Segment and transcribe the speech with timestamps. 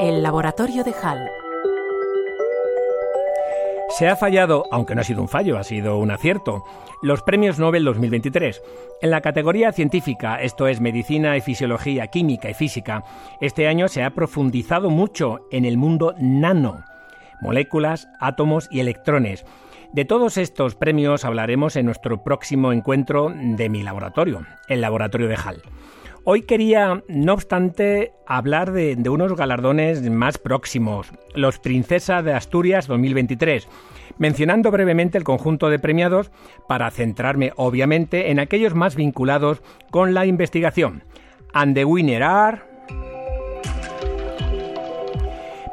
[0.00, 1.28] El laboratorio de Hall.
[3.88, 6.62] Se ha fallado, aunque no ha sido un fallo, ha sido un acierto,
[7.02, 8.62] los premios Nobel 2023.
[9.02, 13.02] En la categoría científica, esto es medicina y fisiología, química y física,
[13.40, 16.84] este año se ha profundizado mucho en el mundo nano,
[17.40, 19.44] moléculas, átomos y electrones.
[19.92, 25.36] De todos estos premios hablaremos en nuestro próximo encuentro de mi laboratorio, el laboratorio de
[25.36, 25.62] Hall.
[26.30, 33.66] Hoy quería, no obstante, hablar de, unos galardones más próximos, los Princesa de Asturias 2023,
[34.18, 36.30] mencionando brevemente el conjunto de premiados
[36.68, 41.02] para centrarme, obviamente, en aquellos más vinculados con la investigación.
[41.54, 42.60] And the winner are...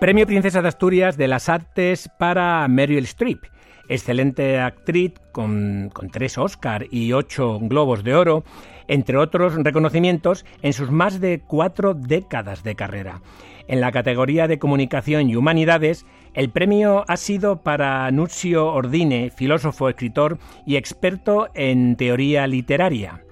[0.00, 3.44] Premio Princesa de Asturias de las Artes para Meryl Streep.
[3.90, 8.44] Excelente actriz con, tres Oscar y ocho Globos de Oro,
[8.88, 13.20] entre otros reconocimientos en sus más de cuatro décadas de carrera.
[13.68, 19.88] En la categoría de Comunicación y Humanidades, el premio ha sido para Nuzio Ordine, filósofo,
[19.88, 23.24] escritor y experto en teoría literaria.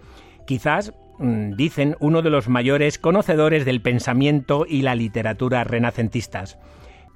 [0.47, 6.59] Quizás, mm, dicen, uno de los mayores conocedores del pensamiento y la literatura renacentistas.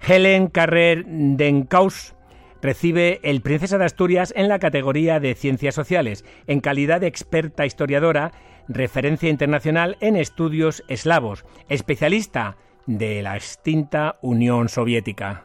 [0.00, 2.14] Helen Carrer Denkaus
[2.62, 7.66] recibe el Princesa de Asturias en la categoría de Ciencias Sociales, en calidad de experta
[7.66, 8.32] historiadora,
[8.68, 15.44] referencia internacional en estudios eslavos, especialista de la extinta Unión Soviética.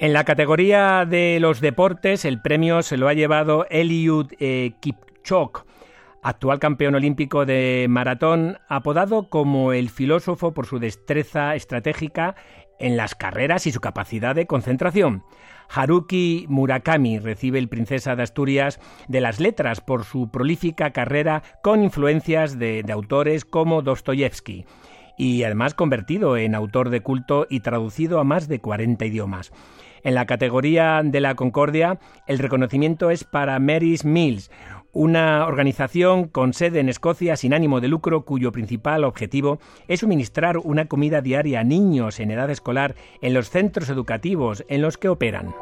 [0.00, 5.66] En la categoría de los deportes, el premio se lo ha llevado Eliud eh, Kipchok,
[6.22, 12.36] actual campeón olímpico de maratón, apodado como el filósofo por su destreza estratégica
[12.78, 15.24] en las carreras y su capacidad de concentración.
[15.68, 21.82] Haruki Murakami recibe el Princesa de Asturias de las Letras por su prolífica carrera con
[21.82, 24.64] influencias de, autores como Dostoyevsky
[25.18, 29.52] y además convertido en autor de culto y traducido a más de 40 idiomas.
[30.04, 31.98] En la categoría de la Concordia,
[32.28, 34.50] el reconocimiento es para Mary's Mills,
[34.92, 40.58] una organización con sede en Escocia sin ánimo de lucro cuyo principal objetivo es suministrar
[40.58, 45.08] una comida diaria a niños en edad escolar en los centros educativos en los que
[45.08, 45.54] operan.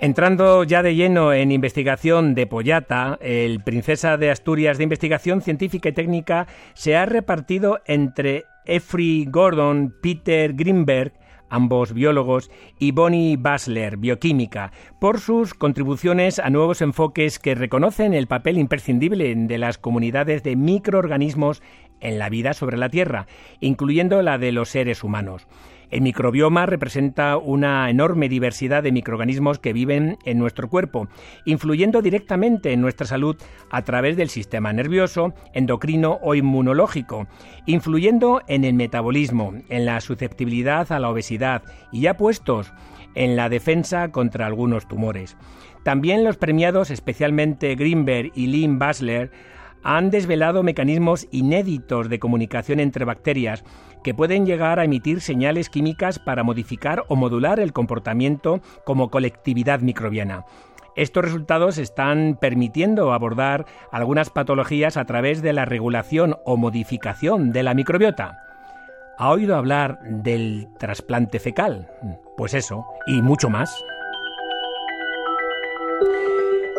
[0.00, 5.88] Entrando ya de lleno en investigación de Pollata, el Princesa de Asturias de Investigación Científica
[5.88, 11.12] y Técnica se ha repartido entre Effrey Gordon, Peter Greenberg,
[11.48, 18.26] ambos biólogos, y Bonnie Basler, bioquímica, por sus contribuciones a nuevos enfoques que reconocen el
[18.26, 21.62] papel imprescindible de las comunidades de microorganismos
[22.00, 23.26] en la vida sobre la Tierra,
[23.60, 25.46] incluyendo la de los seres humanos.
[25.90, 31.08] El microbioma representa una enorme diversidad de microorganismos que viven en nuestro cuerpo,
[31.46, 33.36] influyendo directamente en nuestra salud
[33.70, 37.26] a través del sistema nervioso, endocrino o inmunológico,
[37.64, 42.72] influyendo en el metabolismo, en la susceptibilidad a la obesidad y ya puestos
[43.14, 45.36] en la defensa contra algunos tumores.
[45.84, 49.30] También los premiados, especialmente Greenberg y Lynn Basler,
[49.82, 53.64] han desvelado mecanismos inéditos de comunicación entre bacterias
[54.02, 59.80] que pueden llegar a emitir señales químicas para modificar o modular el comportamiento como colectividad
[59.80, 60.44] microbiana.
[60.96, 67.62] Estos resultados están permitiendo abordar algunas patologías a través de la regulación o modificación de
[67.62, 68.38] la microbiota.
[69.16, 71.88] ¿Ha oído hablar del trasplante fecal?
[72.36, 73.84] Pues eso, y mucho más.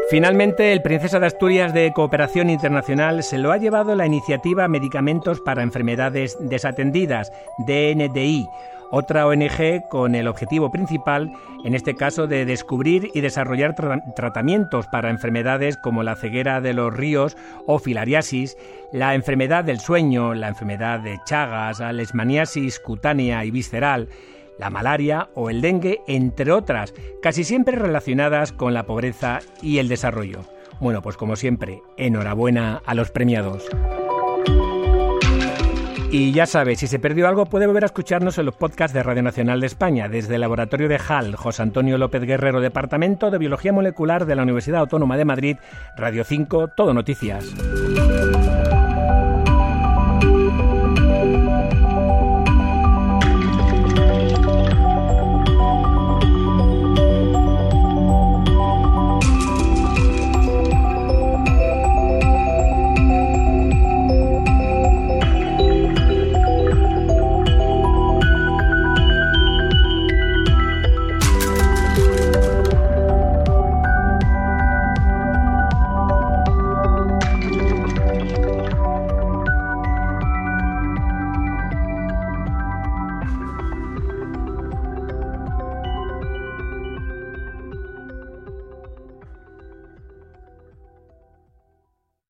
[0.09, 5.39] Finalmente, el Princesa de Asturias de Cooperación Internacional se lo ha llevado la iniciativa Medicamentos
[5.39, 8.47] para Enfermedades Desatendidas, DNDI,
[8.89, 11.31] otra ONG con el objetivo principal,
[11.63, 13.75] en este caso, de descubrir y desarrollar
[14.15, 17.37] tratamientos para enfermedades como la ceguera de los ríos
[17.67, 18.57] o filariasis,
[18.91, 24.07] la enfermedad del sueño, la enfermedad de Chagas, la lesmaniasis cutánea y visceral,
[24.59, 29.87] la malaria o el dengue, entre otras, casi siempre relacionadas con la pobreza y el
[29.87, 30.41] desarrollo.
[30.79, 33.67] Bueno, pues como siempre, enhorabuena a los premiados.
[36.11, 39.03] Y ya sabes, si se perdió algo puede volver a escucharnos en los podcasts de
[39.03, 43.37] Radio Nacional de España, desde el Laboratorio de HAL, José Antonio López Guerrero, Departamento de
[43.37, 45.57] Biología Molecular de la Universidad Autónoma de Madrid,
[45.95, 47.53] Radio 5, Todo Noticias.